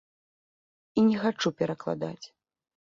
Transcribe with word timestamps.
І 0.97 1.05
не 1.11 1.21
хачу 1.27 1.55
перакладаць. 1.63 2.25